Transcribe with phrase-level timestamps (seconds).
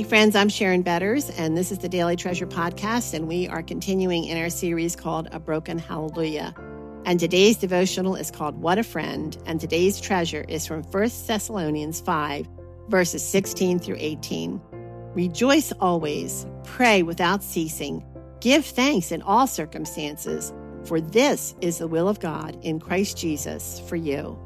[0.00, 3.62] Hey, friends, I'm Sharon Betters, and this is the Daily Treasure Podcast, and we are
[3.62, 6.54] continuing in our series called A Broken Hallelujah.
[7.04, 12.00] And today's devotional is called What a Friend, and today's treasure is from 1 Thessalonians
[12.00, 12.48] 5,
[12.88, 14.58] verses 16 through 18.
[15.14, 18.02] Rejoice always, pray without ceasing,
[18.40, 20.50] give thanks in all circumstances,
[20.86, 24.38] for this is the will of God in Christ Jesus for you.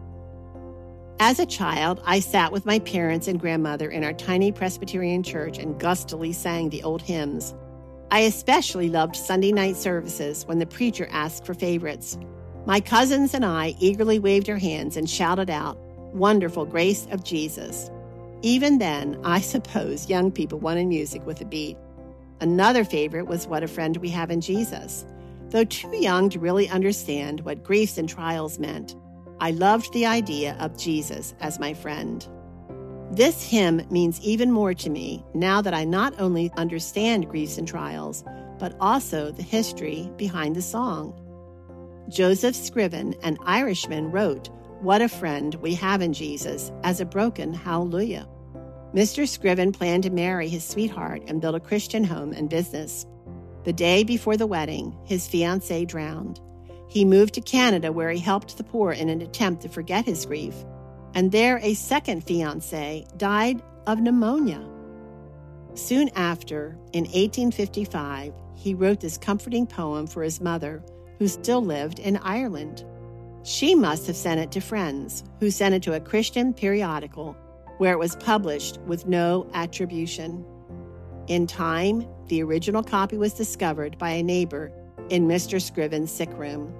[1.20, 5.58] As a child, I sat with my parents and grandmother in our tiny Presbyterian church
[5.58, 7.54] and gustily sang the old hymns.
[8.10, 12.18] I especially loved Sunday night services when the preacher asked for favorites.
[12.66, 15.78] My cousins and I eagerly waved our hands and shouted out,
[16.12, 17.90] Wonderful grace of Jesus.
[18.42, 21.76] Even then, I suppose young people wanted music with a beat.
[22.40, 25.06] Another favorite was What a Friend We Have in Jesus.
[25.50, 28.96] Though too young to really understand what griefs and trials meant,
[29.44, 32.26] I loved the idea of Jesus as my friend.
[33.10, 37.68] This hymn means even more to me now that I not only understand griefs and
[37.68, 38.24] trials,
[38.58, 41.12] but also the history behind the song.
[42.08, 44.48] Joseph Scriven, an Irishman, wrote,
[44.80, 48.26] What a friend we have in Jesus as a broken hallelujah.
[48.94, 49.28] Mr.
[49.28, 53.04] Scriven planned to marry his sweetheart and build a Christian home and business.
[53.64, 56.40] The day before the wedding, his fiancee drowned.
[56.88, 60.26] He moved to Canada where he helped the poor in an attempt to forget his
[60.26, 60.54] grief.
[61.14, 64.64] And there, a second fiance died of pneumonia.
[65.74, 70.82] Soon after, in 1855, he wrote this comforting poem for his mother,
[71.18, 72.84] who still lived in Ireland.
[73.42, 77.36] She must have sent it to friends, who sent it to a Christian periodical
[77.78, 80.44] where it was published with no attribution.
[81.26, 84.72] In time, the original copy was discovered by a neighbor
[85.10, 85.60] in Mr.
[85.60, 86.72] Scriven's sick room.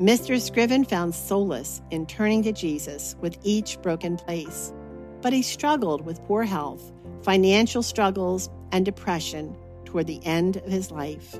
[0.00, 0.40] Mr.
[0.40, 4.72] Scriven found solace in turning to Jesus with each broken place,
[5.20, 10.90] but he struggled with poor health, financial struggles, and depression toward the end of his
[10.90, 11.38] life.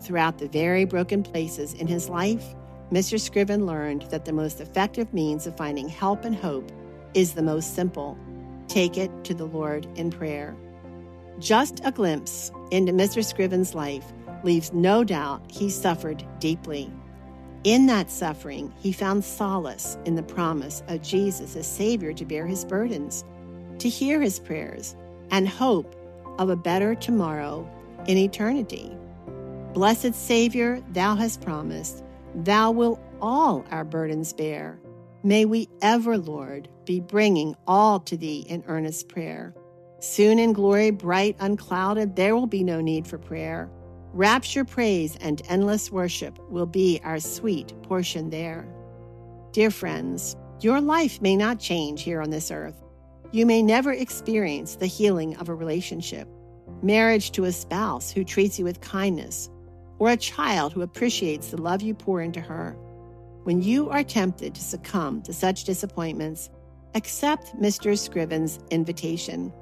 [0.00, 2.54] Throughout the very broken places in his life,
[2.90, 3.20] Mr.
[3.20, 6.70] Scriven learned that the most effective means of finding help and hope
[7.14, 8.18] is the most simple
[8.68, 10.56] take it to the Lord in prayer.
[11.38, 13.24] Just a glimpse into Mr.
[13.24, 14.12] Scriven's life
[14.44, 16.92] leaves no doubt he suffered deeply.
[17.64, 22.46] In that suffering, he found solace in the promise of Jesus as Savior to bear
[22.46, 23.24] his burdens,
[23.78, 24.96] to hear his prayers,
[25.30, 25.94] and hope
[26.38, 27.68] of a better tomorrow
[28.06, 28.96] in eternity.
[29.72, 32.02] Blessed Savior, thou hast promised,
[32.34, 34.78] thou wilt all our burdens bear.
[35.22, 39.54] May we ever, Lord, be bringing all to thee in earnest prayer.
[40.00, 43.70] Soon in glory bright, unclouded, there will be no need for prayer.
[44.14, 48.68] Rapture, praise, and endless worship will be our sweet portion there.
[49.52, 52.82] Dear friends, your life may not change here on this earth.
[53.30, 56.28] You may never experience the healing of a relationship,
[56.82, 59.48] marriage to a spouse who treats you with kindness,
[59.98, 62.76] or a child who appreciates the love you pour into her.
[63.44, 66.50] When you are tempted to succumb to such disappointments,
[66.94, 67.98] accept Mr.
[67.98, 69.54] Scriven's invitation.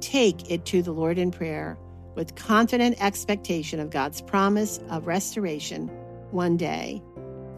[0.00, 1.78] Take it to the Lord in prayer
[2.14, 5.88] with confident expectation of God's promise of restoration
[6.30, 7.02] one day.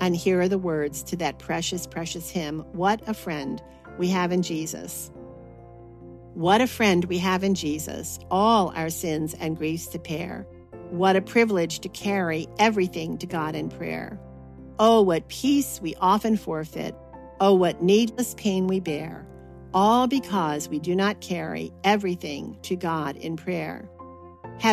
[0.01, 3.63] And here are the words to that precious, precious hymn What a friend
[3.99, 5.11] we have in Jesus.
[6.35, 10.47] What a friend we have in Jesus, all our sins and griefs to bear.
[10.91, 14.21] What a privilege to carry everything to God in prayer.
[14.79, 16.95] Oh, what peace we often forfeit.
[17.41, 19.27] Oh, what needless pain we bear.
[19.73, 23.89] All because we do not carry everything to God in prayer.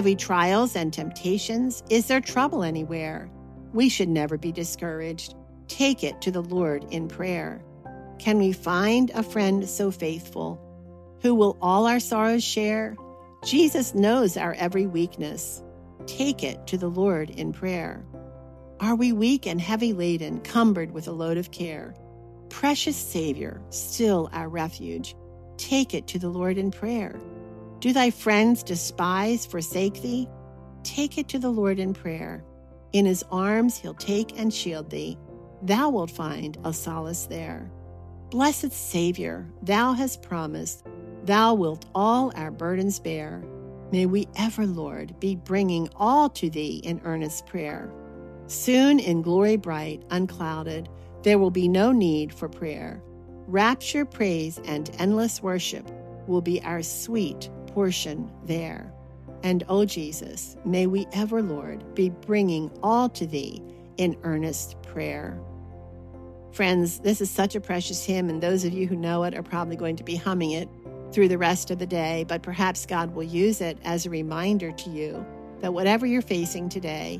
[0.04, 1.84] We trials and temptations?
[1.90, 3.30] Is there trouble anywhere?
[3.74, 5.36] We should never be discouraged.
[5.68, 7.64] Take it to the Lord in prayer.
[8.20, 10.60] Can we find a friend so faithful
[11.22, 12.96] who will all our sorrows share?
[13.46, 15.62] Jesus knows our every weakness.
[16.06, 18.04] Take it to the Lord in prayer.
[18.80, 21.94] Are we weak and heavy laden, cumbered with a load of care?
[22.50, 25.16] Precious Savior, still our refuge,
[25.58, 27.20] take it to the Lord in prayer.
[27.84, 30.30] Do thy friends despise, forsake thee?
[30.84, 32.42] Take it to the Lord in prayer.
[32.94, 35.18] In his arms he'll take and shield thee.
[35.62, 37.70] Thou wilt find a solace there.
[38.30, 40.86] Blessed Savior, thou hast promised,
[41.26, 43.44] thou wilt all our burdens bear.
[43.92, 47.92] May we ever, Lord, be bringing all to thee in earnest prayer.
[48.48, 50.88] Soon in glory bright, unclouded,
[51.24, 53.04] there will be no need for prayer.
[53.46, 55.92] Rapture, praise, and endless worship
[56.28, 58.94] will be our sweet portion there.
[59.44, 63.62] And, O oh Jesus, may we ever, Lord, be bringing all to Thee
[63.98, 65.40] in earnest prayer.
[66.52, 69.44] Friends, this is such a precious hymn, and those of you who know it are
[69.44, 70.70] probably going to be humming it
[71.12, 74.72] through the rest of the day, but perhaps God will use it as a reminder
[74.72, 75.26] to you
[75.62, 77.20] that whatever you're facing today,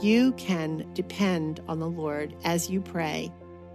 [0.00, 3.30] you can depend on the Lord as you pray,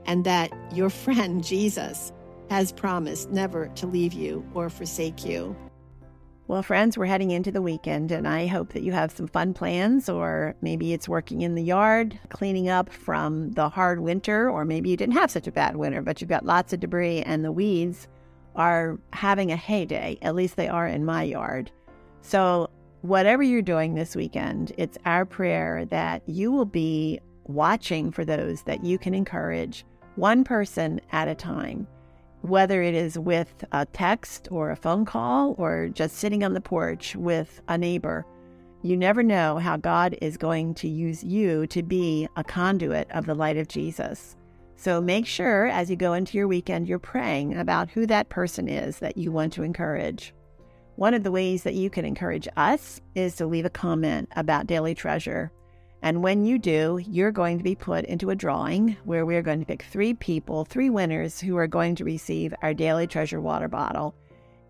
[0.06, 2.12] and that your friend Jesus
[2.50, 5.56] has promised never to leave you or forsake you.
[6.48, 9.56] Well, friends, we're heading into the weekend, and I hope that you have some fun
[9.56, 14.64] plans, or maybe it's working in the yard, cleaning up from the hard winter, or
[14.64, 17.44] maybe you didn't have such a bad winter, but you've got lots of debris, and
[17.44, 18.08] the weeds
[18.56, 20.20] are having a heyday.
[20.22, 21.72] At least they are in my yard.
[22.22, 22.70] So,
[23.02, 28.62] whatever you're doing this weekend, it's our prayer that you will be watching for those
[28.64, 29.84] that you can encourage,
[30.16, 31.88] one person at a time
[32.50, 36.62] whether it is with a text or a phone call or just sitting on the
[36.62, 38.26] porch with a neighbor.
[38.82, 43.26] You never know how God is going to use you to be a conduit of
[43.26, 44.36] the light of Jesus.
[44.76, 48.68] So make sure as you go into your weekend, you're praying about who that person
[48.68, 50.34] is that you want to encourage.
[50.98, 54.68] One of the ways that you can encourage us is to leave a comment about
[54.68, 55.52] Daily Treasure.
[56.06, 59.60] And when you do, you're going to be put into a drawing where we're going
[59.60, 63.68] to pick three people, three winners who are going to receive our Daily Treasure water
[63.68, 64.14] bottle.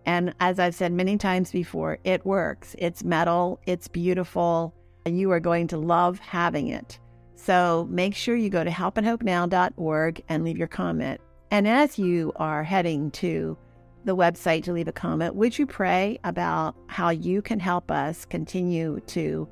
[0.06, 2.74] And as I've said many times before, it works.
[2.78, 4.74] It's metal, it's beautiful,
[5.04, 6.98] and you are going to love having it.
[7.34, 11.20] So make sure you go to helpandhopenow.org and leave your comment.
[11.50, 13.58] And as you are heading to
[14.06, 18.24] the website to leave a comment, would you pray about how you can help us
[18.24, 19.46] continue to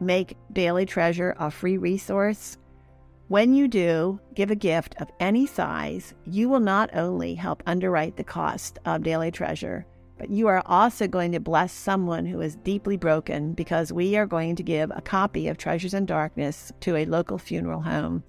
[0.00, 2.58] make Daily Treasure a free resource.
[3.28, 8.16] When you do give a gift of any size, you will not only help underwrite
[8.16, 9.86] the cost of Daily Treasure,
[10.18, 14.26] but you are also going to bless someone who is deeply broken because we are
[14.26, 18.22] going to give a copy of Treasures in Darkness to a local funeral home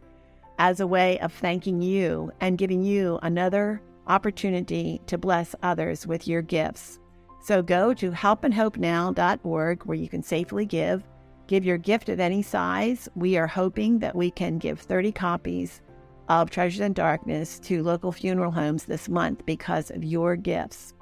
[0.60, 6.28] as a way of thanking you and giving you another opportunity to bless others with
[6.28, 7.00] your gifts.
[7.44, 11.04] So go to helpandhopenow.org where you can safely give
[11.48, 13.08] Give your gift of any size.
[13.16, 15.82] We are hoping that we can give 30 copies
[16.30, 20.94] of Treasures in Darkness to local funeral homes this month because of your gifts.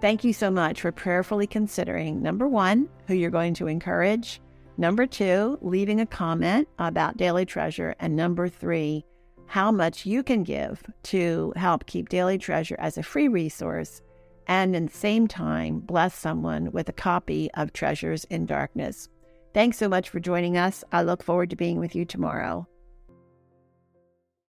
[0.00, 4.42] Thank you so much for prayerfully considering number one, who you're going to encourage,
[4.76, 9.06] number two, leaving a comment about Daily Treasure, and number three,
[9.46, 14.02] how much you can give to help keep Daily Treasure as a free resource
[14.46, 19.08] and in the same time bless someone with a copy of Treasures in Darkness.
[19.56, 20.84] Thanks so much for joining us.
[20.92, 22.68] I look forward to being with you tomorrow.